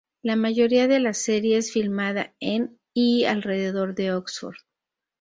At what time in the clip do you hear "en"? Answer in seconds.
2.39-2.79